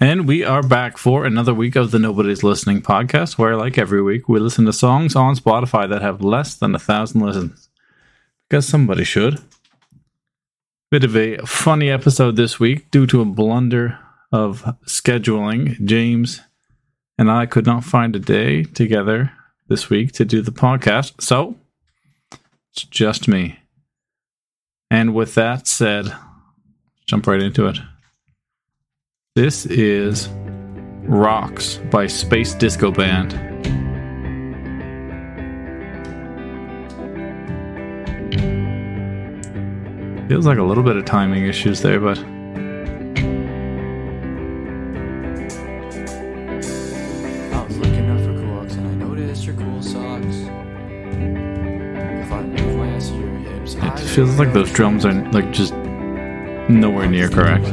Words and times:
And 0.00 0.28
we 0.28 0.44
are 0.44 0.62
back 0.62 0.96
for 0.96 1.24
another 1.24 1.52
week 1.52 1.74
of 1.74 1.90
the 1.90 1.98
Nobody's 1.98 2.44
Listening 2.44 2.80
podcast, 2.80 3.36
where, 3.36 3.56
like 3.56 3.76
every 3.76 4.00
week, 4.00 4.28
we 4.28 4.38
listen 4.38 4.64
to 4.66 4.72
songs 4.72 5.16
on 5.16 5.34
Spotify 5.34 5.88
that 5.88 6.02
have 6.02 6.22
less 6.22 6.54
than 6.54 6.72
a 6.72 6.78
thousand 6.78 7.20
listens. 7.20 7.68
Because 8.48 8.64
somebody 8.64 9.02
should. 9.02 9.40
Bit 10.92 11.02
of 11.02 11.16
a 11.16 11.38
funny 11.38 11.90
episode 11.90 12.36
this 12.36 12.60
week 12.60 12.92
due 12.92 13.08
to 13.08 13.20
a 13.20 13.24
blunder 13.24 13.98
of 14.30 14.62
scheduling. 14.86 15.84
James 15.84 16.42
and 17.18 17.28
I 17.28 17.46
could 17.46 17.66
not 17.66 17.82
find 17.82 18.14
a 18.14 18.20
day 18.20 18.62
together 18.62 19.32
this 19.66 19.90
week 19.90 20.12
to 20.12 20.24
do 20.24 20.42
the 20.42 20.52
podcast, 20.52 21.20
so 21.20 21.56
it's 22.72 22.84
just 22.84 23.26
me. 23.26 23.58
And 24.92 25.12
with 25.12 25.34
that 25.34 25.66
said, 25.66 26.14
jump 27.04 27.26
right 27.26 27.42
into 27.42 27.66
it. 27.66 27.78
This 29.38 29.66
is 29.66 30.28
Rocks 31.04 31.76
by 31.92 32.08
Space 32.08 32.54
Disco 32.54 32.90
Band. 32.90 33.34
Feels 40.28 40.44
like 40.44 40.58
a 40.58 40.62
little 40.64 40.82
bit 40.82 40.96
of 40.96 41.04
timing 41.04 41.46
issues 41.46 41.80
there, 41.82 42.00
but. 42.00 42.18
I 42.18 42.22
was 47.62 47.78
looking 47.78 48.10
up 48.10 48.18
for 48.18 48.34
clocks 48.42 48.74
and 48.74 48.88
I 48.88 48.94
noticed 49.06 49.44
your 49.44 49.54
cool 49.54 49.80
socks. 49.80 50.26
If 51.12 52.32
I 52.32 52.42
move 52.42 52.76
my 52.76 52.88
ass 52.88 53.10
to 53.10 53.14
your 53.14 53.28
hips, 53.38 53.76
It 53.76 54.00
feels 54.00 54.36
like 54.36 54.52
those 54.52 54.72
drums 54.72 55.04
are 55.06 55.12
like 55.30 55.52
just 55.52 55.74
nowhere 56.68 57.06
near 57.06 57.28
correct. 57.28 57.72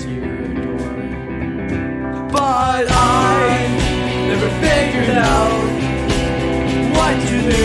Closet 0.00 0.20
would 0.20 0.40
lead 0.40 0.56
to 0.56 0.62
door. 0.62 0.78
But 2.30 2.86
I 2.88 3.68
never 4.28 4.50
figured 4.60 5.16
out 5.16 5.62
what 6.96 7.14
to 7.28 7.36
do. 7.50 7.64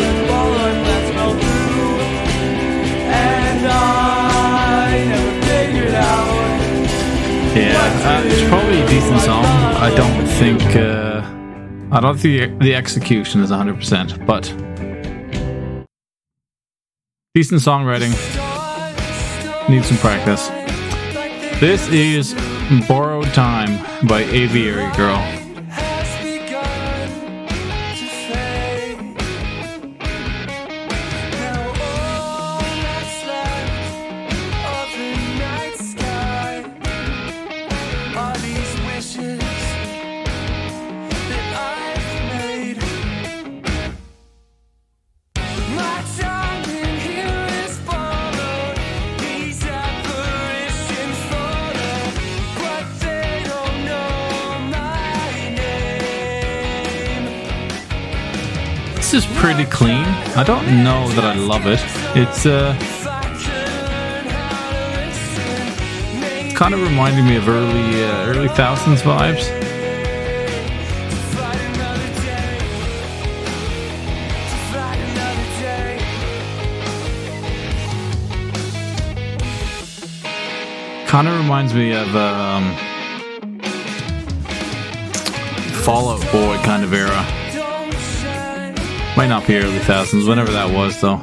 And 0.00 0.30
all 0.30 0.52
our 0.52 0.72
plans 0.84 1.10
fell 1.14 1.32
through. 1.32 1.98
And 3.10 3.66
I 3.66 5.04
never 5.08 5.32
figured 5.46 5.94
out. 5.94 6.36
Yeah, 7.56 7.74
uh, 8.04 8.22
it's 8.26 8.48
probably 8.48 8.80
a 8.80 8.86
decent 8.88 9.20
song. 9.20 9.44
I 9.44 9.94
don't 9.94 10.26
think 10.26 10.62
uh, 10.76 11.22
I 11.90 12.00
don't 12.00 12.18
think 12.18 12.58
the, 12.58 12.66
the 12.66 12.74
execution 12.74 13.40
is 13.40 13.50
100%, 13.50 14.26
but 14.26 14.44
decent 17.34 17.60
songwriting. 17.62 18.12
Need 19.68 19.84
some 19.84 19.98
practice. 19.98 20.57
This 21.60 21.88
is 21.88 22.34
Borrowed 22.86 23.34
Time 23.34 23.84
by 24.06 24.20
Aviary 24.20 24.94
Girl. 24.96 25.37
Pretty 59.48 59.70
clean. 59.70 60.04
I 60.36 60.44
don't 60.44 60.84
know 60.84 61.08
that 61.12 61.24
I 61.24 61.32
love 61.32 61.66
it. 61.66 61.80
It's 62.14 62.44
uh 62.44 62.76
kind 66.54 66.74
of 66.74 66.82
reminding 66.82 67.24
me 67.24 67.36
of 67.36 67.48
early 67.48 68.04
uh, 68.04 68.26
early 68.26 68.48
thousands 68.48 69.00
vibes. 69.00 69.48
Kind 81.06 81.26
of 81.26 81.38
reminds 81.38 81.72
me 81.72 81.92
of 81.92 82.14
um, 82.14 82.76
Fall 85.84 86.10
Out 86.10 86.20
Boy 86.30 86.58
kind 86.64 86.84
of 86.84 86.92
era. 86.92 87.47
Might 89.18 89.26
not 89.26 89.48
be 89.48 89.56
early 89.56 89.80
thousands, 89.80 90.28
whenever 90.28 90.52
that 90.52 90.72
was 90.72 91.00
though. 91.00 91.16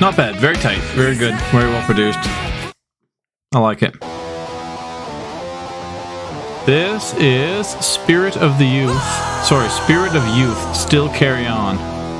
Not 0.00 0.16
bad, 0.16 0.34
very 0.34 0.56
tight, 0.56 0.80
very 0.96 1.16
good, 1.16 1.36
very 1.52 1.68
well 1.70 1.86
produced. 1.86 2.18
I 3.54 3.60
like 3.60 3.84
it. 3.84 3.94
This 6.66 7.14
is 7.20 7.68
Spirit 7.68 8.36
of 8.36 8.58
the 8.58 8.66
Youth. 8.66 9.00
Sorry, 9.44 9.68
Spirit 9.68 10.16
of 10.16 10.26
Youth 10.36 10.74
Still 10.74 11.08
Carry 11.10 11.46
On 11.46 11.76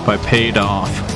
by 0.07 0.17
Paid 0.19 0.59
Off. 0.59 1.14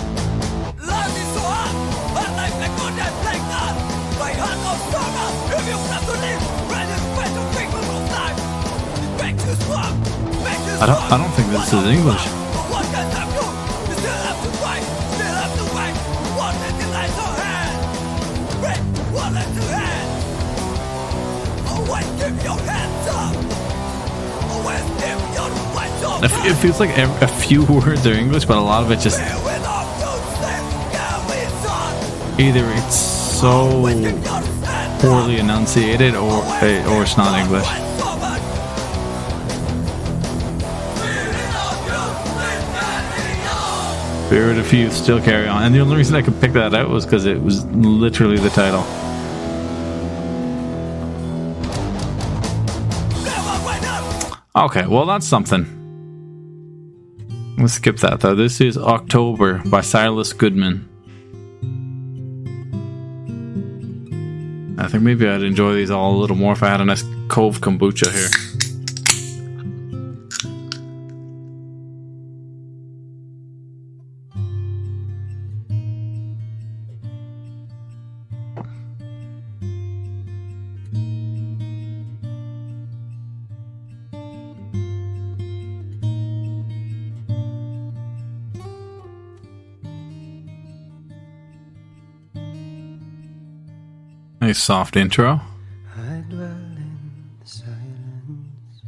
I 10.80 10.86
don't 10.86 11.02
I 11.10 11.18
don't 11.18 11.30
think 11.32 11.50
this 11.50 11.72
is 11.72 11.84
English. 11.86 12.24
It 26.20 26.54
feels 26.54 26.78
like 26.78 26.96
a 26.96 27.26
few 27.26 27.64
words 27.74 28.06
are 28.06 28.12
English, 28.12 28.44
but 28.44 28.56
a 28.56 28.60
lot 28.60 28.84
of 28.84 28.92
it 28.92 29.00
just 29.00 29.18
either 32.38 32.64
it's 32.70 32.96
so 32.96 33.82
poorly 35.00 35.38
enunciated 35.38 36.14
or 36.14 36.44
or 36.44 37.02
it's 37.02 37.16
not 37.16 37.36
English. 37.36 37.87
Spirit 44.28 44.58
of 44.58 44.70
Youth 44.70 44.92
still 44.92 45.22
carry 45.22 45.48
on, 45.48 45.62
and 45.62 45.74
the 45.74 45.80
only 45.80 45.96
reason 45.96 46.14
I 46.14 46.20
could 46.20 46.38
pick 46.38 46.52
that 46.52 46.74
out 46.74 46.90
was 46.90 47.06
because 47.06 47.24
it 47.24 47.40
was 47.40 47.64
literally 47.64 48.36
the 48.36 48.50
title. 48.50 48.84
Okay, 54.54 54.86
well 54.86 55.06
that's 55.06 55.26
something. 55.26 55.64
Let's 57.56 57.72
skip 57.72 57.96
that 58.00 58.20
though. 58.20 58.34
This 58.34 58.60
is 58.60 58.76
October 58.76 59.62
by 59.64 59.80
Silas 59.80 60.34
Goodman. 60.34 60.86
I 64.78 64.88
think 64.88 65.04
maybe 65.04 65.26
I'd 65.26 65.42
enjoy 65.42 65.72
these 65.72 65.90
all 65.90 66.14
a 66.14 66.18
little 66.18 66.36
more 66.36 66.52
if 66.52 66.62
I 66.62 66.68
had 66.68 66.82
a 66.82 66.84
nice 66.84 67.02
Cove 67.28 67.62
kombucha 67.62 68.12
here. 68.12 68.47
Nice 94.48 94.62
soft 94.62 94.96
intro. 94.96 95.42
I 95.94 96.24
dwell 96.30 96.40
in 96.40 97.20
silence 97.44 98.82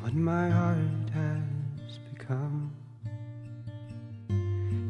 what 0.00 0.14
my 0.14 0.48
heart 0.48 1.10
has 1.12 1.98
become. 2.14 2.70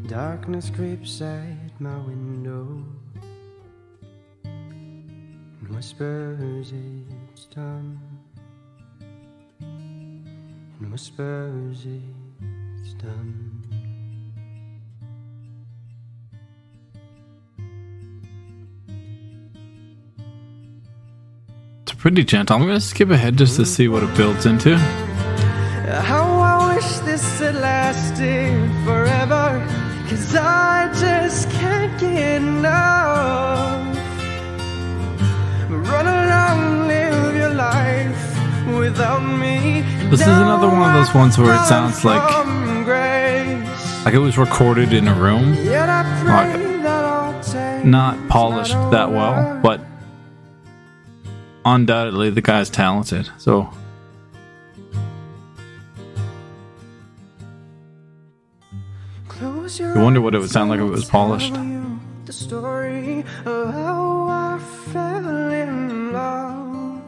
Darkness 0.06 0.68
creeps 0.68 1.22
at 1.22 1.80
my 1.80 1.96
window 1.96 2.84
and 4.44 5.68
whispers 5.74 6.74
it's 7.32 7.46
done. 7.46 7.98
And 9.62 10.92
whispers 10.92 11.86
it's 11.86 12.92
done. 13.02 13.47
Gentle. 22.24 22.56
I'm 22.56 22.62
gonna 22.62 22.80
skip 22.80 23.10
ahead 23.10 23.36
just 23.36 23.56
to 23.56 23.62
mm. 23.62 23.66
see 23.66 23.88
what 23.88 24.02
it 24.02 24.16
builds 24.16 24.46
into. 24.46 24.76
How 24.76 26.24
I 26.24 26.74
wish 26.74 26.98
this 26.98 27.40
had 27.40 27.54
lasted 27.56 28.70
forever. 28.84 29.64
Cause 30.08 30.34
I 30.34 30.90
just 30.98 31.50
can't 31.50 32.00
get 32.00 32.42
enough. 32.42 33.96
Run 35.68 36.06
along, 36.06 36.88
live 36.88 37.34
your 37.36 37.54
life 37.54 38.76
without 38.78 39.20
me. 39.20 39.82
This 40.10 40.20
is 40.20 40.26
another 40.26 40.68
one 40.68 40.96
of 40.96 41.06
those 41.06 41.14
ones 41.14 41.36
where 41.36 41.54
it 41.54 41.66
sounds 41.66 42.04
like- 42.04 42.46
Like 44.04 44.14
it 44.14 44.18
was 44.18 44.38
recorded 44.38 44.94
in 44.94 45.06
a 45.06 45.14
room, 45.14 45.52
Yet 45.52 45.88
I 45.90 46.02
pray 46.22 46.32
Like, 46.32 46.82
that 46.82 47.04
I'll 47.04 47.42
take 47.42 47.84
not 47.84 48.28
polished 48.28 48.72
that 48.90 49.10
well, 49.10 49.60
but 49.62 49.80
undoubtedly 51.74 52.30
the 52.30 52.40
guy's 52.40 52.70
talented. 52.70 53.28
So 53.38 53.70
You 59.78 60.00
wonder 60.02 60.20
what 60.20 60.34
it 60.34 60.38
would 60.38 60.50
sound 60.50 60.70
like 60.70 60.80
if 60.80 60.86
it 60.86 60.90
was 60.90 61.04
polished. 61.04 61.54
The 62.24 62.32
story 62.32 63.24
of 63.44 63.72
how 63.72 64.26
I 64.28 64.58
fell 64.92 65.52
in 65.52 66.12
love. 66.12 67.00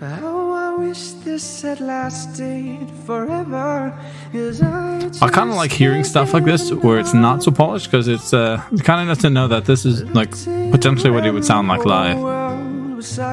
How 0.00 0.52
I 0.52 0.74
wish 0.78 1.10
this 1.24 1.62
had 1.62 1.80
lasted 1.80 2.90
forever. 3.04 3.92
I 4.34 5.10
I 5.20 5.28
kind 5.28 5.50
of 5.50 5.56
like 5.56 5.72
hearing 5.72 6.04
stuff 6.04 6.32
like 6.32 6.44
this 6.44 6.72
where 6.72 6.98
it's 6.98 7.12
not 7.12 7.42
so 7.42 7.50
polished 7.50 7.90
because 7.90 8.08
it's 8.08 8.32
uh, 8.32 8.62
kind 8.82 9.02
of 9.02 9.08
nice 9.08 9.18
to 9.18 9.30
know 9.30 9.48
that 9.48 9.66
this 9.66 9.84
is 9.84 10.04
like 10.14 10.30
potentially 10.70 11.10
what 11.10 11.26
it 11.26 11.32
would 11.32 11.44
sound 11.44 11.68
like 11.68 11.84
live. 11.84 12.51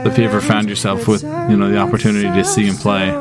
If 0.05 0.17
you 0.17 0.25
ever 0.25 0.41
found 0.41 0.67
yourself 0.69 1.07
with, 1.07 1.23
you 1.23 1.55
know, 1.57 1.69
the 1.69 1.77
opportunity 1.77 2.27
to 2.27 2.43
see 2.43 2.65
him 2.65 2.75
play. 2.75 3.11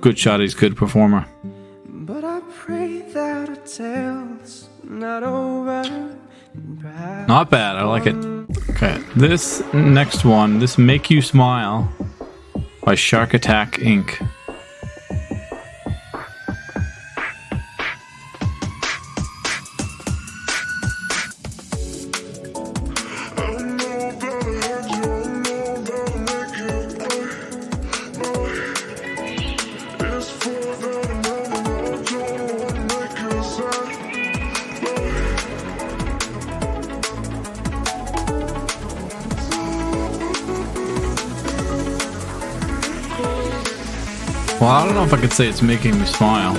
Good 0.00 0.18
shot, 0.18 0.40
he's 0.40 0.54
good 0.54 0.76
performer. 0.76 1.26
But 1.86 2.24
I 2.24 2.40
pray 2.54 3.02
that 3.12 3.48
a 3.48 3.56
tale's 3.56 4.68
not 4.82 5.22
over. 5.22 5.84
Not 7.28 7.50
bad. 7.50 7.76
I 7.76 7.84
like 7.84 8.06
it. 8.06 8.16
Okay, 8.70 9.02
this 9.16 9.62
next 9.72 10.24
one, 10.24 10.58
this 10.58 10.76
"Make 10.76 11.08
You 11.10 11.22
Smile" 11.22 11.90
by 12.84 12.94
Shark 12.96 13.32
Attack 13.32 13.74
Inc. 13.74 14.28
Well, 44.62 44.70
I 44.70 44.84
don't 44.86 44.94
know 44.94 45.02
if 45.02 45.12
I 45.12 45.20
could 45.20 45.32
say 45.32 45.48
it's 45.48 45.60
making 45.60 45.98
me 45.98 46.06
smile. 46.06 46.52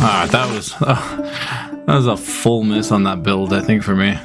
Alright, 0.00 0.30
that 0.30 0.52
was 0.54 0.72
uh, 0.80 1.82
that 1.86 1.96
was 1.96 2.06
a 2.06 2.16
full 2.16 2.62
miss 2.62 2.92
on 2.92 3.02
that 3.02 3.24
build, 3.24 3.52
I 3.52 3.60
think, 3.60 3.82
for 3.82 3.96
me. 3.96 4.16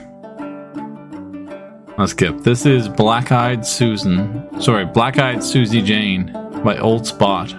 Let's 1.98 2.12
skip. 2.12 2.40
This 2.40 2.66
is 2.66 2.88
Black 2.88 3.32
Eyed 3.32 3.66
Susan. 3.66 4.62
Sorry, 4.62 4.86
Black 4.86 5.20
Eyed 5.20 5.44
Susie 5.44 5.82
Jane 5.82 6.32
by 6.64 6.78
Old 6.78 7.06
Spot. 7.06 7.54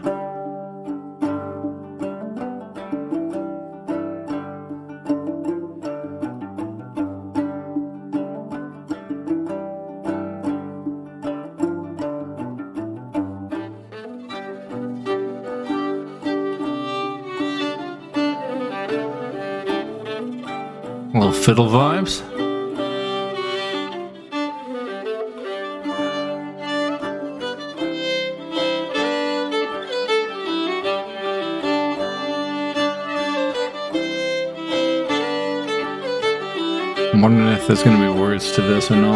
little 21.14 21.32
fiddle 21.32 21.68
vibes. 21.68 22.31
I'm 37.12 37.20
wondering 37.20 37.48
if 37.48 37.66
there's 37.66 37.82
going 37.82 38.00
to 38.00 38.12
be 38.12 38.20
words 38.20 38.52
to 38.52 38.62
this 38.62 38.90
or 38.90 38.96
no. 38.96 39.12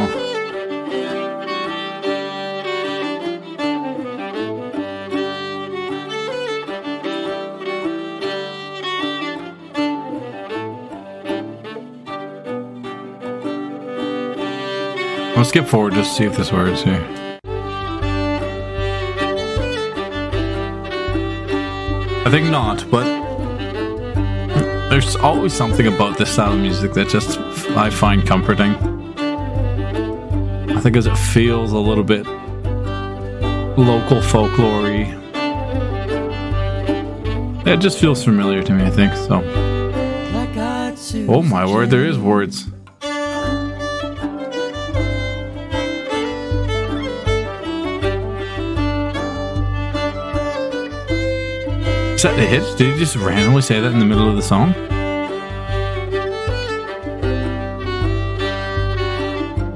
I'll 15.37 15.45
skip 15.45 15.67
forward 15.67 15.95
just 15.95 16.11
to 16.11 16.17
see 16.17 16.25
if 16.25 16.37
this 16.37 16.53
works 16.53 16.83
here. 16.83 17.05
I 22.25 22.31
think 22.31 22.51
not, 22.51 22.85
but 22.91 23.05
there's 24.91 25.17
always 25.17 25.53
something 25.53 25.87
about 25.87 26.19
this 26.19 26.33
style 26.33 26.53
of 26.53 26.61
music 26.61 26.93
that 26.95 27.09
just 27.09 27.39
I 27.77 27.91
find 27.91 28.27
comforting. 28.27 28.75
I 30.71 30.81
think 30.81 30.97
as 30.97 31.05
it 31.05 31.15
feels 31.17 31.73
a 31.73 31.79
little 31.79 32.05
bit 32.05 32.27
local 33.77 34.23
folklore 34.23 34.89
It 37.67 37.77
just 37.81 37.99
feels 37.99 38.25
familiar 38.25 38.63
to 38.63 38.73
me, 38.73 38.85
I 38.85 38.91
think. 38.91 39.13
So, 39.15 39.43
oh 41.29 41.43
my 41.43 41.67
word, 41.71 41.91
there 41.91 42.07
is 42.07 42.19
words. 42.19 42.67
Is 52.15 52.23
that 52.23 52.37
the 52.37 52.47
hit? 52.47 52.79
Did 52.79 52.95
he 52.95 52.99
just 52.99 53.17
randomly 53.17 53.61
say 53.61 53.81
that 53.81 53.93
in 53.93 53.99
the 53.99 54.07
middle 54.07 54.31
of 54.31 54.37
the 54.37 54.43
song? 54.43 54.86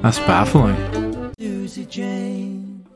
That's 0.02 0.18
baffling. 0.20 1.34
Susie 1.38 1.84
Jane. 1.84 2.86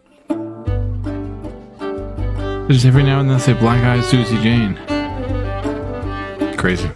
Just 2.69 2.87
every 2.87 3.03
now 3.03 3.21
and 3.21 3.31
then 3.31 3.39
say 3.39 3.53
Black 3.53 3.85
Eyed 3.85 4.03
Susie 4.05 4.41
Jane. 4.43 4.77
Crazy. 6.57 6.91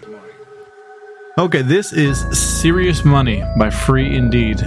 Okay, 1.37 1.61
this 1.61 1.93
is 1.93 2.19
Serious 2.37 3.05
Money 3.05 3.43
by 3.57 3.69
Free 3.69 4.15
Indeed. 4.15 4.59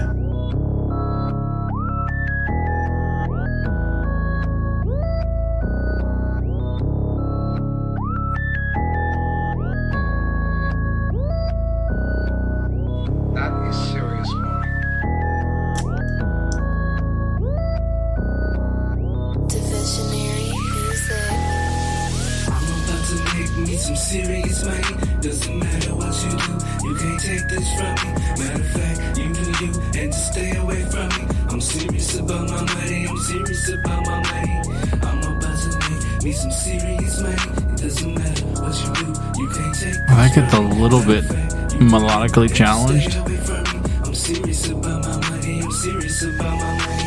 Little 41.07 41.23
bit 41.23 41.43
melodically 41.81 42.53
challenged. 42.53 43.13
Stay 43.13 43.21
away 43.21 43.37
from 43.37 43.63
me. 43.65 43.91
I'm 44.05 44.15
serious 44.15 44.69
about 44.71 45.03
my 45.03 45.31
money. 45.31 45.61
I'm 45.63 45.73
serious 45.73 46.23
about 46.23 46.59
my 46.59 46.79
money. 46.79 47.03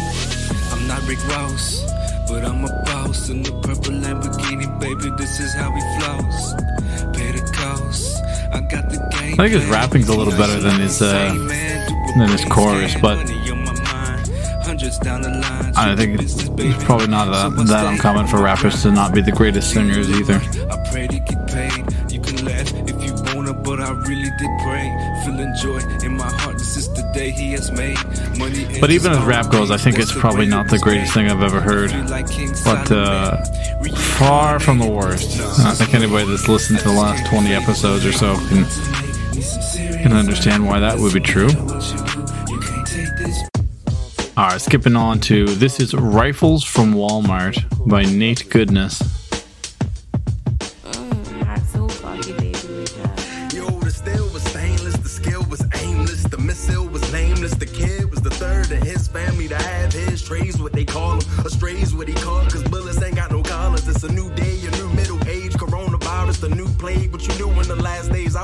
I'm 0.71 0.87
not 0.87 1.07
Rick 1.07 1.25
Ross, 1.27 1.83
but 2.27 2.43
I'm 2.45 2.65
a 2.65 2.83
boss 2.85 3.29
in 3.29 3.43
the 3.43 3.51
purple 3.61 3.93
Lamborghini, 3.93 4.67
baby. 4.79 5.11
This 5.17 5.39
is 5.39 5.53
how 5.53 5.73
we 5.73 5.81
flows. 5.97 6.53
Pay 7.15 7.31
the 7.31 7.51
cost. 7.53 8.21
I 8.51 8.61
got 8.61 8.89
the 8.89 8.97
game. 9.11 9.33
I 9.33 9.35
think 9.35 9.53
his 9.53 9.65
rapping's 9.65 10.09
a 10.09 10.13
little 10.15 10.33
better 10.37 10.59
than 10.59 10.79
his, 10.79 11.01
uh, 11.01 11.33
than 12.17 12.29
his 12.29 12.45
chorus, 12.45 12.95
but 13.01 13.17
I 15.77 15.95
think 15.95 16.21
it's, 16.21 16.43
it's 16.43 16.83
probably 16.83 17.07
not 17.07 17.27
uh, 17.29 17.49
that 17.65 17.85
uncommon 17.85 18.27
for 18.27 18.41
rappers 18.41 18.81
to 18.83 18.91
not 18.91 19.13
be 19.13 19.21
the 19.21 19.31
greatest 19.31 19.71
singers 19.71 20.09
either. 20.09 20.41
Really 24.07 24.29
did 24.37 24.49
pray. 24.59 24.87
Feeling 25.23 25.53
joy 25.55 25.79
in 26.05 26.17
my 26.17 26.29
heart. 26.39 26.57
This 26.57 26.77
is 26.77 26.87
the 26.93 27.03
day 27.13 27.31
he 27.31 27.51
has 27.53 27.71
made. 27.71 27.97
Money 28.37 28.79
But 28.79 28.91
even 28.91 29.11
as 29.11 29.23
rap 29.23 29.51
goes, 29.51 29.71
I 29.71 29.77
think 29.77 29.99
it's 29.99 30.11
probably 30.11 30.45
not 30.45 30.69
the 30.69 30.79
greatest 30.79 31.13
thing 31.13 31.29
I've 31.29 31.41
ever 31.41 31.59
heard. 31.59 31.91
But 32.63 32.91
uh, 32.91 33.43
far 34.17 34.59
from 34.59 34.79
the 34.79 34.89
worst. 34.89 35.39
I 35.59 35.73
think 35.73 35.93
anybody 35.93 36.27
that's 36.29 36.47
listened 36.47 36.79
to 36.79 36.85
the 36.85 36.93
last 36.93 37.25
20 37.27 37.53
episodes 37.53 38.05
or 38.05 38.11
so 38.11 38.35
can, 38.47 38.65
can 40.01 40.13
understand 40.13 40.65
why 40.65 40.79
that 40.79 40.97
would 40.99 41.13
be 41.13 41.19
true. 41.19 41.49
All 44.37 44.47
right, 44.47 44.59
skipping 44.59 44.95
on 44.97 45.19
to 45.21 45.45
this 45.45 45.79
is 45.79 45.93
Rifles 45.93 46.63
from 46.63 46.93
Walmart 46.93 47.63
by 47.87 48.03
Nate 48.03 48.49
Goodness. 48.49 49.24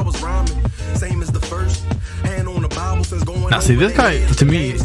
I 0.01 0.03
was 0.03 0.19
rhyming, 0.23 0.67
same 0.95 1.21
as 1.21 1.31
the 1.31 1.39
first. 1.39 1.83
Hand 2.23 2.47
on 2.47 2.63
the 2.63 2.67
Bible 2.69 3.03
since 3.03 3.23
going 3.23 3.47
Now, 3.51 3.59
see, 3.59 3.75
this 3.75 3.95
guy, 3.95 4.25
to 4.25 4.45
me, 4.45 4.75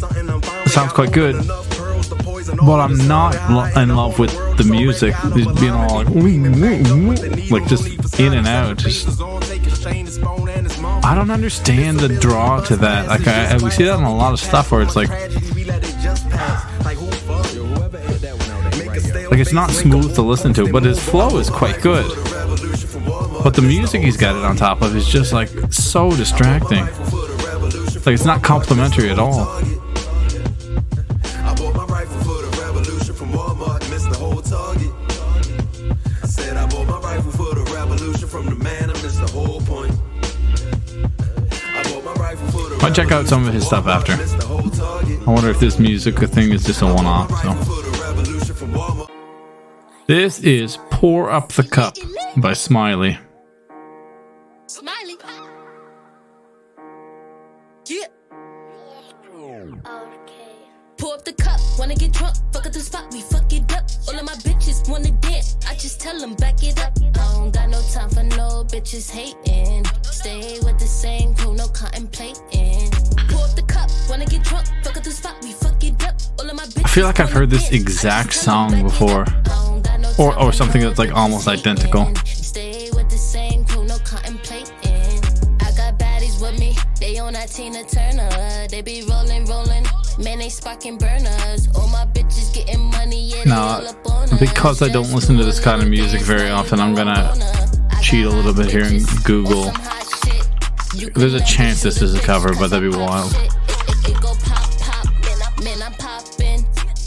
sounds 0.66 0.92
quite 0.92 1.10
good, 1.10 1.36
but 1.46 2.80
I'm 2.80 2.98
not 3.08 3.32
lo- 3.50 3.82
in 3.82 3.96
love 3.96 4.18
with 4.18 4.30
the 4.58 4.64
music. 4.64 5.14
He's 5.32 5.46
being 5.58 5.72
all 5.72 6.04
like, 6.04 7.50
like 7.50 7.66
just 7.66 8.20
in 8.20 8.34
and 8.34 8.46
out. 8.46 8.76
Just, 8.76 9.18
I 11.02 11.14
don't 11.14 11.30
understand 11.30 12.00
the 12.00 12.08
draw 12.20 12.60
to 12.64 12.76
that. 12.76 13.08
Like, 13.08 13.26
I, 13.26 13.56
we 13.56 13.70
see 13.70 13.84
that 13.84 13.98
in 13.98 14.04
a 14.04 14.14
lot 14.14 14.34
of 14.34 14.38
stuff 14.38 14.70
where 14.70 14.82
it's 14.82 14.96
like, 14.96 15.08
like 19.30 19.40
it's 19.40 19.54
not 19.54 19.70
smooth 19.70 20.14
to 20.14 20.20
listen 20.20 20.52
to, 20.52 20.70
but 20.70 20.82
his 20.82 21.02
flow 21.02 21.38
is 21.38 21.48
quite 21.48 21.80
good. 21.80 22.04
But 23.46 23.54
the 23.54 23.62
music 23.62 24.02
he's 24.02 24.16
got 24.16 24.34
it 24.34 24.44
on 24.44 24.56
top 24.56 24.82
of 24.82 24.96
is 24.96 25.06
just 25.06 25.32
like 25.32 25.48
so 25.70 26.10
distracting. 26.10 26.84
Like 26.84 28.08
it's 28.08 28.24
not 28.24 28.42
complimentary 28.42 29.08
at 29.08 29.20
all. 29.20 29.46
I'll 42.82 42.92
check 42.92 43.12
out 43.12 43.28
some 43.28 43.46
of 43.46 43.54
his 43.54 43.64
stuff 43.64 43.86
after. 43.86 44.14
I 44.14 45.30
wonder 45.30 45.50
if 45.50 45.60
this 45.60 45.78
music 45.78 46.16
thing 46.16 46.50
is 46.50 46.64
just 46.64 46.82
a. 46.82 46.86
So 46.88 47.52
revolution 48.02 48.54
from 48.56 48.72
Walmart. 48.72 49.08
this 50.08 50.40
is 50.40 50.78
"Pour 50.90 51.30
Up 51.30 51.52
the 51.52 51.62
Cup" 51.62 51.96
by. 52.36 52.52
Smiley. 52.52 53.18
Okay. 59.34 60.52
Pour 60.98 61.14
up 61.14 61.24
the 61.24 61.32
cup, 61.34 61.60
wanna 61.78 61.94
get 61.94 62.12
drunk, 62.12 62.34
fuck 62.52 62.66
up 62.66 62.72
the 62.72 62.80
spot, 62.80 63.12
we 63.12 63.20
fuck 63.20 63.52
it 63.52 63.70
up. 63.74 63.84
All 64.08 64.18
of 64.18 64.24
my 64.24 64.32
bitches 64.46 64.88
wanna 64.88 65.10
dance, 65.20 65.56
I 65.68 65.74
just 65.74 66.00
tell 66.00 66.18
them 66.18 66.34
back 66.34 66.62
it 66.62 66.78
up. 66.80 66.92
I 67.02 67.10
don't 67.34 67.52
got 67.52 67.68
no 67.68 67.80
time 67.92 68.08
for 68.10 68.22
no 68.22 68.64
bitches 68.64 69.10
hating. 69.10 69.84
Stay 70.04 70.58
with 70.64 70.78
the 70.78 70.86
same 70.86 71.34
crew, 71.34 71.54
no 71.54 71.68
contemplating. 71.68 72.90
Pour 73.28 73.44
up 73.44 73.54
the 73.54 73.64
cup, 73.68 73.90
wanna 74.08 74.24
get 74.26 74.42
drunk, 74.44 74.66
fuck 74.82 74.96
up 74.96 75.02
the 75.04 75.10
spot, 75.10 75.36
we 75.42 75.52
fuck 75.52 75.82
it 75.84 76.02
up. 76.02 76.14
All 76.40 76.48
of 76.48 76.56
my 76.56 76.64
bitches 76.64 76.84
I 76.84 76.88
feel 76.88 77.04
like 77.06 77.20
I've 77.20 77.32
heard 77.32 77.50
this 77.50 77.70
exact 77.70 78.30
just 78.32 78.44
tell 78.44 78.64
'em 78.64 78.70
song 78.70 78.82
before. 78.82 79.22
up. 79.22 79.28
I 79.28 79.42
don't 79.42 79.82
got 79.84 80.00
no 80.00 80.12
Or- 80.18 80.38
or 80.40 80.52
something 80.52 80.80
that's, 80.80 80.98
like, 80.98 81.12
almost 81.12 81.46
identical. 81.46 82.10
Tina 87.56 87.82
Turner. 87.84 88.66
They 88.68 88.82
be 88.82 89.02
rolling, 89.08 89.46
rolling, 89.46 89.86
man, 90.22 90.40
they 90.40 90.50
sparking 90.50 90.98
burners. 90.98 91.68
All 91.74 91.88
my 91.88 92.04
bitches 92.12 92.52
getting 92.52 92.84
money, 92.90 93.30
yeah, 93.30 93.44
Now, 93.44 93.62
all 93.62 93.86
up 93.88 94.10
on 94.10 94.28
us. 94.28 94.38
because 94.38 94.82
I 94.82 94.90
don't 94.90 95.10
listen 95.10 95.38
to 95.38 95.44
this 95.44 95.58
kind 95.58 95.80
of 95.80 95.88
music 95.88 96.20
very 96.20 96.50
often, 96.50 96.80
I'm 96.80 96.94
gonna 96.94 97.34
cheat 98.02 98.26
a 98.26 98.28
little 98.28 98.52
bit 98.52 98.70
here 98.70 98.84
and 98.84 99.02
Google. 99.24 99.64
with 99.64 99.74
some 99.74 99.82
hot 99.84 100.92
shit. 100.92 101.00
You 101.00 101.08
There's 101.12 101.32
a 101.32 101.42
chance 101.46 101.80
this 101.82 102.02
is 102.02 102.14
a 102.14 102.20
cover, 102.20 102.52
but 102.56 102.68
that'd 102.68 102.90
be 102.90 102.94
wild. 102.94 103.34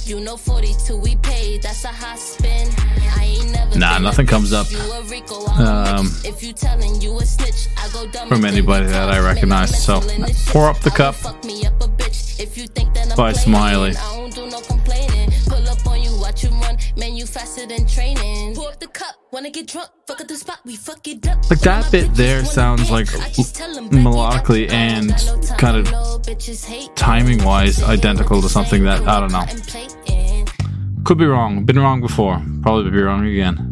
You 0.09 0.19
know 0.19 0.37
42 0.37 0.97
we 0.97 1.17
paid, 1.17 1.61
that's 1.61 1.85
a 1.85 1.89
hot 1.89 2.17
spin. 2.17 2.67
I 3.15 3.25
ain't 3.25 3.51
never 3.51 3.77
Nah, 3.77 3.99
nothing 3.99 4.25
comes 4.25 4.51
up, 4.51 4.65
You 4.71 4.79
a 4.79 5.03
Rico, 5.03 5.45
I'm 5.45 5.61
a 5.61 5.99
um. 5.99 6.07
If 6.25 6.41
you 6.41 6.51
telling 6.51 6.99
you 6.99 7.19
a 7.19 7.23
snitch, 7.23 7.67
I 7.77 7.87
go 7.93 8.07
dumb 8.07 8.27
from 8.27 8.43
anybody 8.43 8.87
that 8.87 9.07
I 9.09 9.19
recognize, 9.19 9.85
so 9.85 9.99
mental 9.99 10.09
in 10.15 10.21
this 10.23 10.51
pour 10.51 10.67
up 10.67 10.79
the 10.79 10.89
cup 10.89 11.13
will 11.23 11.33
fuck 11.33 11.45
me 11.45 11.63
up 11.63 11.79
a 11.83 11.87
bitch 11.87 12.39
if 12.39 12.57
you 12.57 12.65
think 12.65 12.95
that 12.95 13.11
I'm 13.11 13.15
by. 13.15 13.33
Smiley. 13.33 13.95
I 13.95 14.15
don't 14.15 14.33
do 14.33 14.47
no 14.49 14.61
complaining. 14.61 15.29
Pull 15.45 15.69
up 15.69 15.85
on 15.85 16.01
you, 16.01 16.19
watch 16.19 16.43
you 16.43 16.49
run. 16.49 16.79
Man, 16.97 17.15
you 17.15 17.27
faster 17.27 17.67
than 17.67 17.85
training. 17.85 18.55
Pour 18.55 18.69
up 18.69 18.79
the 18.79 18.87
cup, 18.87 19.13
wanna 19.31 19.49
get 19.51 19.67
drunk. 19.67 19.89
Fuck 20.07 20.21
at 20.21 20.27
the 20.27 20.35
spot, 20.35 20.59
we 20.65 20.75
fuck 20.75 21.07
it 21.07 21.27
up. 21.27 21.49
Like 21.49 21.59
that 21.61 21.91
bit 21.91 22.13
there 22.15 22.43
sounds 22.45 22.89
like 22.89 23.13
I 23.15 23.29
just 23.29 23.55
tell 23.55 23.77
'em 23.77 23.89
back 23.89 23.99
it 23.99 24.05
up. 24.05 24.13
melodically 24.13 24.71
and 24.71 25.09
got 25.09 25.25
no 25.25 25.41
time 25.41 25.57
kind 25.57 25.77
of 25.77 25.85
for 25.87 25.91
no 25.93 26.19
bitches 26.19 26.65
hating. 26.65 26.95
timing 26.95 27.43
wise 27.43 27.81
identical 27.83 28.41
to 28.41 28.49
something 28.49 28.83
that 28.83 29.01
I 29.07 29.19
don't 29.19 29.31
know. 29.31 29.45
Could 31.05 31.17
be 31.17 31.25
wrong. 31.25 31.65
Been 31.65 31.79
wrong 31.79 32.01
before. 32.01 32.41
Probably 32.61 32.91
be 32.91 33.01
wrong 33.01 33.25
again. 33.25 33.65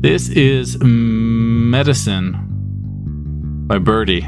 This 0.00 0.28
is 0.28 0.76
Medicine 0.82 2.36
by 3.66 3.78
Birdie. 3.78 4.26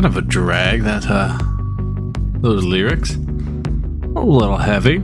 Kind 0.00 0.16
of 0.16 0.16
a 0.16 0.26
drag 0.26 0.82
that 0.82 1.04
uh 1.10 1.38
those 2.40 2.64
lyrics. 2.64 3.16
A 3.16 4.24
little 4.24 4.56
heavy. 4.56 5.02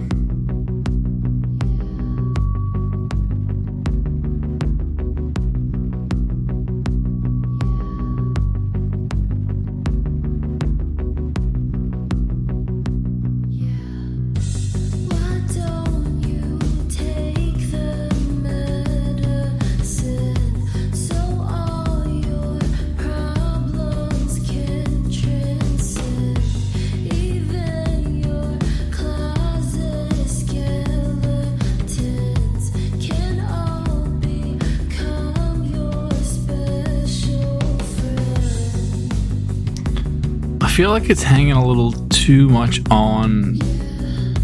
Feel 40.87 40.93
like 40.93 41.11
it's 41.11 41.25
hanging 41.25 41.51
a 41.51 41.67
little 41.67 41.91
too 42.11 42.49
much 42.49 42.81
on 42.93 43.59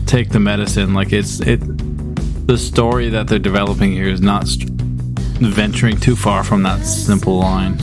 take 0.07 0.31
the 0.31 0.41
medicine. 0.41 0.93
Like 0.93 1.13
it's 1.13 1.39
it 1.39 1.61
the 2.49 2.59
story 2.59 3.11
that 3.11 3.29
they're 3.29 3.39
developing 3.39 3.93
here 3.93 4.09
is 4.09 4.21
not 4.21 4.49
st- 4.49 4.69
venturing 4.73 5.99
too 5.99 6.17
far 6.17 6.43
from 6.43 6.65
that 6.65 6.85
simple 6.85 7.39
line. 7.39 7.79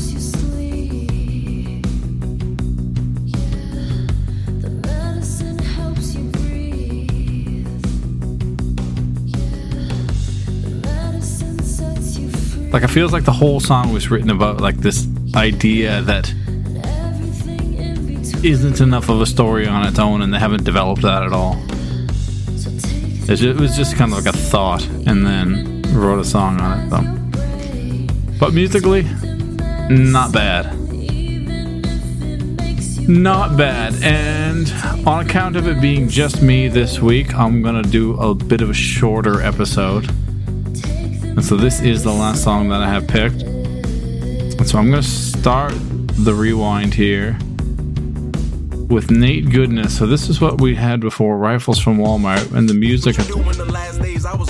Like 12.73 12.83
it 12.83 12.89
feels 12.89 13.13
like 13.13 13.23
the 13.23 13.31
whole 13.31 13.61
song 13.61 13.93
was 13.93 14.11
written 14.11 14.29
about 14.29 14.59
like 14.59 14.75
this 14.79 15.07
idea 15.33 16.01
that. 16.01 16.33
Isn't 18.43 18.81
enough 18.81 19.09
of 19.09 19.21
a 19.21 19.25
story 19.25 19.67
on 19.67 19.85
its 19.85 19.99
own, 19.99 20.21
and 20.21 20.33
they 20.33 20.39
haven't 20.39 20.63
developed 20.63 21.01
that 21.01 21.23
at 21.23 21.33
all. 21.33 21.57
It 23.31 23.59
was 23.59 23.75
just 23.75 23.95
kind 23.95 24.11
of 24.11 24.23
like 24.23 24.33
a 24.33 24.37
thought, 24.37 24.85
and 24.87 25.25
then 25.25 25.81
wrote 25.93 26.19
a 26.19 26.25
song 26.25 26.59
on 26.61 26.79
it. 26.79 28.39
But 28.39 28.53
musically, 28.53 29.03
not 29.89 30.31
bad. 30.31 30.75
Not 33.07 33.57
bad. 33.57 33.95
And 34.03 34.71
on 35.07 35.25
account 35.25 35.55
of 35.55 35.67
it 35.67 35.81
being 35.81 36.07
just 36.07 36.41
me 36.41 36.67
this 36.67 36.99
week, 36.99 37.33
I'm 37.35 37.61
going 37.61 37.81
to 37.81 37.89
do 37.89 38.19
a 38.19 38.33
bit 38.33 38.61
of 38.61 38.69
a 38.69 38.73
shorter 38.73 39.41
episode. 39.41 40.09
And 41.23 41.43
so 41.43 41.55
this 41.55 41.81
is 41.81 42.03
the 42.03 42.13
last 42.13 42.43
song 42.43 42.69
that 42.69 42.81
I 42.81 42.87
have 42.87 43.07
picked. 43.07 43.41
And 43.43 44.67
so 44.67 44.77
I'm 44.77 44.89
going 44.89 45.01
to 45.01 45.07
start 45.07 45.73
the 45.75 46.33
rewind 46.33 46.93
here 46.93 47.37
with 48.89 49.11
Nate 49.11 49.49
Goodness. 49.49 49.97
So 49.97 50.05
this 50.07 50.29
is 50.29 50.41
what 50.41 50.59
we 50.59 50.75
had 50.75 50.99
before 50.99 51.37
Rifles 51.37 51.79
from 51.79 51.97
Walmart. 51.99 52.51
And 52.53 52.67
the 52.67 52.73
music. 52.73 53.17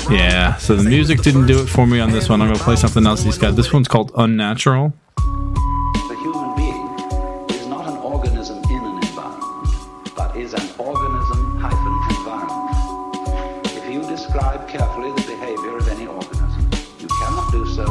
Yeah, 0.09 0.55
so 0.57 0.75
the 0.75 0.89
music 0.89 1.21
didn't 1.21 1.45
do 1.47 1.61
it 1.61 1.67
for 1.67 1.85
me 1.85 1.99
on 1.99 2.11
this 2.11 2.29
one. 2.29 2.41
I'm 2.41 2.53
to 2.53 2.59
play 2.59 2.75
something 2.75 3.05
else 3.05 3.23
he's 3.23 3.37
got. 3.37 3.55
This 3.55 3.71
one's 3.73 3.87
called 3.87 4.11
Unnatural. 4.15 4.93
The 5.17 6.17
human 6.21 6.55
being 6.55 7.49
is 7.49 7.67
not 7.67 7.87
an 7.87 7.97
organism 7.97 8.57
in 8.69 8.83
an 8.83 8.95
environment, 9.03 10.15
but 10.15 10.35
is 10.35 10.53
an 10.53 10.69
organism 10.79 11.59
hyphen 11.59 12.17
environment. 12.17 13.67
If 13.77 13.93
you 13.93 14.01
describe 14.09 14.67
carefully 14.67 15.11
the 15.11 15.21
behavior 15.27 15.77
of 15.77 15.87
any 15.89 16.07
organism, 16.07 16.69
you 16.99 17.07
cannot 17.07 17.51
do 17.51 17.67
so 17.67 17.83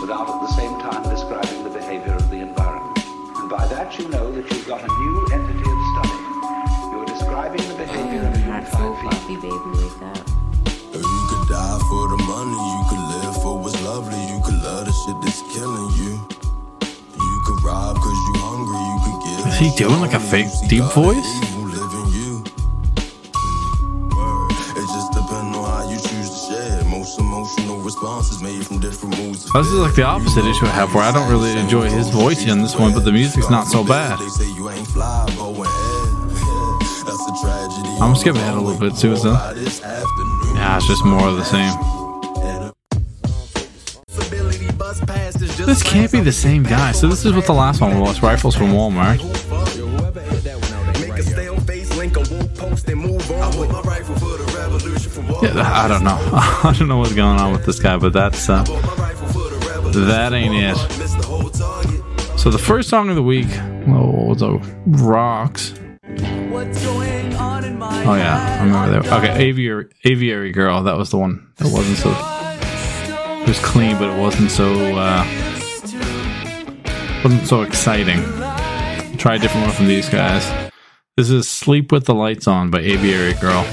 without 0.00 0.28
at 0.28 0.40
the 0.40 0.52
same 0.54 0.80
time 0.80 1.02
describing 1.08 1.62
the 1.64 1.70
behavior 1.70 2.14
of 2.14 2.28
the 2.28 2.36
environment. 2.36 2.98
And 3.36 3.48
by 3.48 3.66
that 3.68 3.98
you 3.98 4.08
know 4.08 4.32
that 4.32 4.50
you've 4.50 4.66
got 4.66 4.82
a 4.82 4.88
new 4.88 5.26
entity 5.32 5.71
of 7.32 7.56
describing 7.56 7.68
the 7.68 7.74
behavior 7.74 8.20
of 8.20 8.34
a 8.34 8.38
Not 8.46 8.68
so 8.68 8.78
unified 8.78 9.40
baby 9.40 9.70
wake 9.74 10.02
up. 10.02 10.28
You 10.92 11.24
could 11.28 11.48
die 11.48 11.78
for 11.88 12.04
the 12.12 12.20
money, 12.28 12.60
you 12.72 12.82
could 12.88 13.04
live 13.12 13.42
for 13.42 13.58
what's 13.58 13.80
lovely, 13.82 14.20
you 14.28 14.40
could 14.44 14.60
love 14.62 14.84
the 14.86 14.92
shit 14.92 15.16
that's 15.22 15.40
killing 15.52 15.90
you. 15.96 16.20
You 17.16 17.42
could 17.46 17.64
rob 17.64 17.96
cause 17.96 18.20
you 18.28 18.34
hungry, 18.36 18.82
you 18.92 18.98
could 19.04 19.18
give. 19.24 19.46
Is 19.52 19.58
he 19.58 19.70
doing 19.76 20.00
like 20.00 20.12
a 20.12 20.20
fake 20.20 20.48
deep 20.68 20.84
voice? 20.92 21.30
Evil 21.42 21.72
live 21.72 21.92
in 22.00 22.06
you. 22.12 22.44
Word. 24.12 24.52
It 24.76 24.86
just 24.92 25.12
depends 25.12 25.56
on 25.56 25.64
how 25.64 25.88
you 25.88 25.96
choose 25.96 26.28
to 26.28 26.38
share. 26.52 26.84
Most 26.84 27.18
emotional 27.18 27.78
responses 27.78 28.42
made 28.42 28.66
from 28.66 28.80
different 28.80 29.16
moods. 29.16 29.50
This 29.52 29.66
is 29.66 29.80
like 29.80 29.94
the 29.94 30.04
opposite 30.04 30.44
issue 30.44 30.66
I 30.66 30.76
have, 30.76 30.94
where 30.94 31.04
I 31.04 31.12
don't 31.12 31.30
really 31.30 31.58
enjoy 31.58 31.88
his 31.88 32.10
voice 32.10 32.44
in 32.44 32.60
this 32.60 32.76
one, 32.76 32.92
but 32.92 33.04
the 33.04 33.12
music's 33.12 33.48
not 33.48 33.66
so 33.66 33.82
bad. 33.82 34.18
I'm 38.12 38.18
skipping 38.18 38.42
ahead 38.42 38.58
a 38.58 38.60
little 38.60 38.78
bit, 38.78 38.94
too, 38.94 39.14
afternoon. 39.14 40.54
Yeah, 40.54 40.76
it's 40.76 40.86
just 40.86 41.02
more 41.02 41.28
of 41.28 41.36
the 41.38 41.44
same. 41.44 41.72
This 45.64 45.82
can't 45.82 46.12
be 46.12 46.20
the 46.20 46.30
same 46.30 46.62
guy. 46.62 46.92
So 46.92 47.08
this 47.08 47.24
is 47.24 47.32
what 47.32 47.46
the 47.46 47.54
last 47.54 47.80
one 47.80 47.98
was, 48.00 48.22
Rifles 48.22 48.54
from 48.54 48.66
Walmart. 48.66 49.16
Yeah, 55.42 55.72
I 55.72 55.88
don't 55.88 56.04
know. 56.04 56.18
I 56.34 56.76
don't 56.78 56.88
know 56.88 56.98
what's 56.98 57.14
going 57.14 57.40
on 57.40 57.50
with 57.52 57.64
this 57.64 57.80
guy, 57.80 57.96
but 57.96 58.12
that's 58.12 58.46
uh, 58.46 58.62
that 59.94 60.34
ain't 60.34 60.54
it. 60.54 60.76
So 62.38 62.50
the 62.50 62.58
first 62.58 62.90
song 62.90 63.08
of 63.08 63.16
the 63.16 63.22
week, 63.22 63.48
oh, 63.88 64.34
the 64.34 64.58
rocks. 64.86 65.72
Oh 68.04 68.14
yeah, 68.16 68.58
I 68.60 68.64
remember 68.64 69.00
that. 69.00 69.12
Okay, 69.12 69.44
aviary, 69.44 69.88
aviary 70.04 70.50
girl. 70.50 70.82
That 70.82 70.96
was 70.96 71.10
the 71.10 71.18
one 71.18 71.52
that 71.56 71.72
wasn't 71.72 71.98
so. 71.98 72.10
It 73.42 73.48
was 73.48 73.60
clean, 73.60 73.96
but 73.96 74.10
it 74.10 74.20
wasn't 74.20 74.50
so. 74.50 74.72
Uh, 74.96 75.24
wasn't 77.22 77.46
so 77.46 77.62
exciting. 77.62 78.18
Try 79.18 79.36
a 79.36 79.38
different 79.38 79.66
one 79.66 79.74
from 79.76 79.86
these 79.86 80.08
guys. 80.08 80.44
This 81.16 81.30
is 81.30 81.48
"Sleep 81.48 81.92
with 81.92 82.06
the 82.06 82.14
Lights 82.14 82.48
On" 82.48 82.70
by 82.70 82.80
Aviary 82.80 83.34
Girl. 83.34 83.64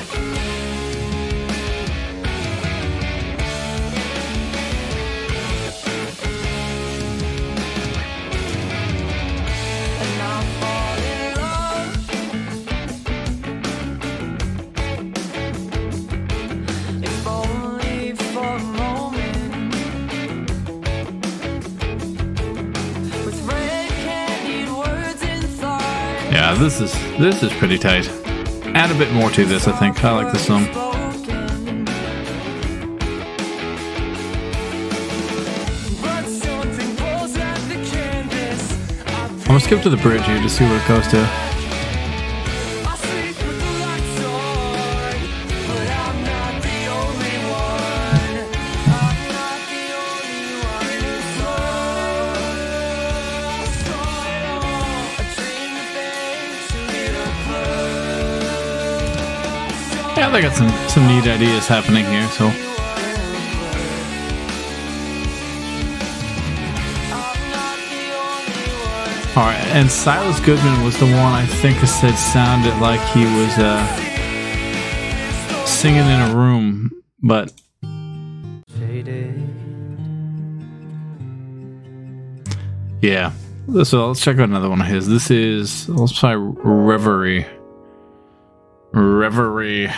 This 26.59 26.81
is 26.81 26.91
this 27.17 27.41
is 27.41 27.53
pretty 27.53 27.77
tight. 27.77 28.09
Add 28.75 28.91
a 28.91 28.97
bit 28.97 29.13
more 29.13 29.29
to 29.31 29.45
this, 29.45 29.65
I 29.65 29.71
think. 29.71 30.03
I 30.03 30.11
like 30.11 30.33
this 30.33 30.45
song. 30.45 30.67
I'm 39.41 39.45
gonna 39.47 39.59
skip 39.61 39.81
to 39.83 39.89
the 39.89 39.97
bridge 39.97 40.25
here 40.25 40.41
to 40.41 40.49
see 40.49 40.65
where 40.65 40.81
it 40.81 40.87
goes 40.87 41.07
to. 41.07 41.58
Yeah, 60.29 60.35
they 60.35 60.41
got 60.43 60.55
some 60.55 60.69
some 60.87 61.07
neat 61.07 61.25
ideas 61.25 61.67
happening 61.67 62.05
here. 62.05 62.27
So 62.27 62.45
All 69.35 69.45
right, 69.47 69.57
and 69.69 69.89
Silas 69.89 70.39
Goodman 70.41 70.83
was 70.83 70.99
the 70.99 71.05
one 71.05 71.33
I 71.33 71.47
think 71.47 71.79
said 71.79 72.13
sounded 72.13 72.77
like 72.79 72.99
he 73.09 73.23
was 73.23 73.57
uh, 73.57 73.83
singing 75.65 76.05
in 76.05 76.21
a 76.21 76.35
room, 76.35 76.91
but 77.23 77.51
yeah. 83.01 83.31
So 83.83 84.09
let's 84.09 84.21
check 84.21 84.37
out 84.37 84.43
another 84.49 84.69
one 84.69 84.81
of 84.81 84.85
his. 84.87 85.07
This 85.07 85.31
is 85.31 85.89
let's 85.89 86.15
try 86.15 86.35
Reverie. 86.35 87.47
Reverie. 88.91 89.91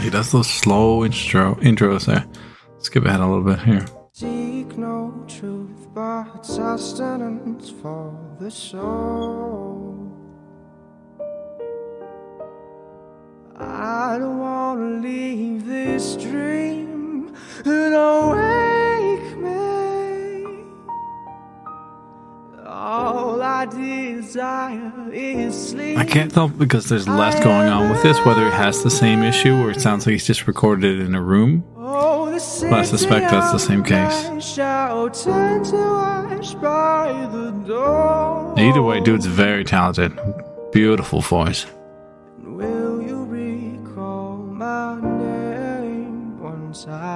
He 0.00 0.10
does 0.10 0.32
those 0.32 0.48
slow 0.48 1.04
intro 1.04 1.54
intros 1.56 2.04
there. 2.04 2.26
Skip 2.78 3.06
ahead 3.06 3.20
a 3.20 3.26
little 3.26 3.42
bit 3.42 3.60
here. 3.60 3.86
Seek 4.12 4.76
no 4.76 5.24
truth 5.26 5.88
but 5.94 6.42
sustenance 6.42 7.70
for 7.70 8.14
the 8.38 8.50
soul. 8.50 9.53
Can't 26.14 26.32
tell 26.32 26.46
because 26.48 26.88
there's 26.88 27.08
less 27.08 27.42
going 27.42 27.68
on 27.68 27.90
with 27.90 28.00
this, 28.04 28.24
whether 28.24 28.46
it 28.46 28.52
has 28.52 28.84
the 28.84 28.90
same 28.90 29.24
issue 29.24 29.56
or 29.56 29.72
it 29.72 29.80
sounds 29.80 30.06
like 30.06 30.12
he's 30.12 30.24
just 30.24 30.46
recorded 30.46 31.00
in 31.00 31.12
a 31.16 31.20
room. 31.20 31.64
But 31.74 32.72
I 32.72 32.84
suspect 32.84 33.32
that's 33.32 33.50
the 33.50 33.58
same 33.58 33.82
case. 33.82 34.28
Either 38.56 38.82
way, 38.82 39.00
dude's 39.00 39.26
very 39.26 39.64
talented. 39.64 40.16
Beautiful 40.70 41.20
voice. 41.20 41.66
Will 42.38 43.02
you 43.02 43.24
recall 43.24 44.36
my 44.36 45.00
name 45.00 46.38
once 46.40 46.86
I 46.86 47.13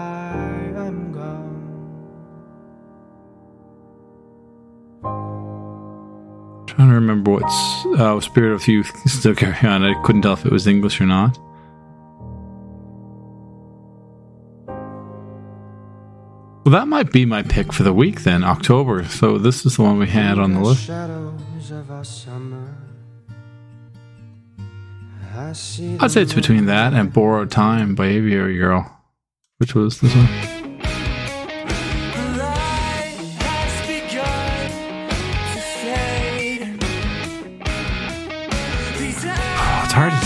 trying 6.78 6.90
to 6.90 6.94
remember 6.94 7.32
what's 7.32 7.86
uh, 7.98 8.20
Spirit 8.20 8.52
of 8.54 8.68
Youth 8.68 8.92
still 9.10 9.34
carry 9.34 9.68
on. 9.68 9.82
I 9.82 10.00
couldn't 10.04 10.22
tell 10.22 10.34
if 10.34 10.46
it 10.46 10.52
was 10.52 10.68
English 10.68 11.00
or 11.00 11.06
not. 11.06 11.36
Well, 16.64 16.72
that 16.72 16.86
might 16.86 17.10
be 17.10 17.24
my 17.24 17.42
pick 17.42 17.72
for 17.72 17.82
the 17.82 17.92
week 17.92 18.22
then, 18.22 18.44
October. 18.44 19.04
So 19.06 19.38
this 19.38 19.66
is 19.66 19.76
the 19.76 19.82
one 19.82 19.98
we 19.98 20.06
had 20.06 20.38
on 20.38 20.54
the 20.54 20.60
list. 20.60 20.84
Shadows 20.84 21.72
of 21.72 21.90
our 21.90 22.04
summer. 22.04 22.76
I 25.34 25.52
see 25.54 25.96
I'd 25.98 26.12
say 26.12 26.22
it's 26.22 26.34
between 26.34 26.66
that 26.66 26.92
and 26.94 27.12
Borrowed 27.12 27.50
Time 27.50 27.96
by 27.96 28.06
Aviary 28.06 28.56
Girl. 28.56 29.02
Which 29.56 29.74
was 29.74 30.00
this 30.00 30.14
one? 30.14 30.57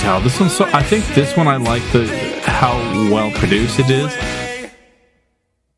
Tell. 0.02 0.20
This 0.20 0.38
one's 0.38 0.54
so. 0.54 0.64
I 0.72 0.82
think 0.82 1.06
this 1.14 1.36
one 1.36 1.48
I 1.48 1.56
like 1.56 1.82
the 1.92 2.06
how 2.44 2.76
well 3.10 3.30
produced 3.32 3.78
it 3.78 3.88
is. 3.88 4.12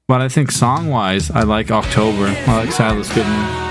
But 0.08 0.20
I 0.20 0.28
think 0.28 0.50
song 0.50 0.88
wise, 0.88 1.30
I 1.30 1.42
like 1.42 1.70
October. 1.70 2.26
I 2.26 2.56
like 2.56 2.72
Silas 2.72 3.08
Goodman. 3.14 3.64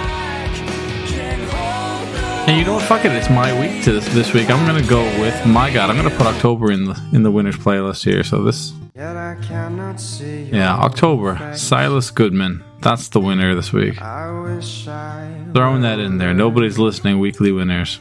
And 2.45 2.57
you 2.57 2.65
know 2.65 2.73
what? 2.73 2.83
Fuck 2.83 3.05
it. 3.05 3.11
It's 3.13 3.29
my 3.29 3.57
week 3.59 3.83
to 3.83 3.93
this, 3.93 4.13
this 4.13 4.33
week. 4.33 4.49
I'm 4.49 4.65
gonna 4.65 4.85
go 4.85 5.03
with 5.19 5.45
my 5.45 5.71
God. 5.71 5.89
I'm 5.89 5.95
gonna 5.95 6.15
put 6.15 6.27
October 6.27 6.71
in 6.71 6.85
the 6.85 7.09
in 7.13 7.23
the 7.23 7.31
winners 7.31 7.57
playlist 7.57 8.03
here. 8.03 8.23
So 8.23 8.43
this, 8.43 8.73
Yet 8.95 9.15
I 9.15 9.35
cannot 9.41 9.99
see 9.99 10.43
your 10.43 10.55
yeah, 10.55 10.75
October. 10.75 11.55
Silas 11.55 12.11
Goodman. 12.11 12.63
That's 12.81 13.07
the 13.09 13.21
winner 13.21 13.55
this 13.55 13.71
week. 13.71 14.01
I 14.01 14.41
wish 14.41 14.87
I 14.87 15.33
Throwing 15.53 15.81
that 15.81 15.99
in 15.99 16.17
there. 16.17 16.33
Nobody's 16.33 16.77
listening. 16.77 17.19
Weekly 17.19 17.51
winners. 17.51 17.99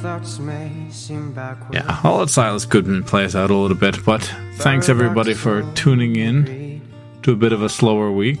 Though 0.00 0.08
my 0.08 0.18
thoughts 0.18 0.38
may 0.38 0.70
seem 0.90 1.32
backward. 1.32 1.74
Yeah, 1.74 2.00
I'll 2.02 2.18
let 2.18 2.30
Silas 2.30 2.64
Goodman 2.64 3.04
play 3.04 3.24
us 3.24 3.34
out 3.34 3.50
a 3.50 3.54
little 3.54 3.76
bit. 3.76 4.04
But 4.04 4.22
thanks 4.54 4.88
everybody 4.88 5.34
for 5.34 5.62
tuning 5.74 6.16
in 6.16 6.82
to 7.22 7.32
a 7.32 7.36
bit 7.36 7.52
of 7.52 7.62
a 7.62 7.68
slower 7.68 8.10
week. 8.10 8.40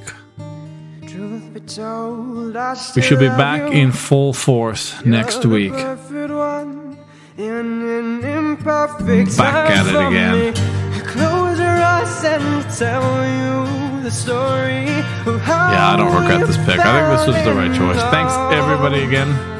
Truth 1.06 1.52
be 1.54 1.60
told, 1.60 2.56
I 2.56 2.76
We 2.96 3.02
should 3.02 3.18
be 3.18 3.28
back 3.28 3.72
in 3.72 3.92
full 3.92 4.32
force 4.32 5.04
next 5.04 5.44
week. 5.44 5.72
perfect 5.72 6.32
one 6.32 6.98
in 7.36 7.82
an 7.82 8.24
imperfect 8.24 9.36
Back 9.36 9.70
at 9.70 9.86
it 9.86 10.06
again. 10.08 10.54
Close 11.06 11.58
your 11.58 11.68
eyes 11.68 12.24
and 12.24 12.64
tell 12.74 13.02
you 13.26 14.02
the 14.02 14.10
story 14.10 14.86
Yeah, 15.26 15.92
I 15.92 15.96
don't 15.96 16.14
regret 16.14 16.46
this 16.46 16.56
pick. 16.58 16.78
I 16.78 17.08
think 17.08 17.18
this 17.18 17.26
was 17.26 17.44
the 17.44 17.54
right 17.54 17.74
choice. 17.74 18.00
Thanks 18.10 18.32
everybody 18.54 19.02
again. 19.04 19.59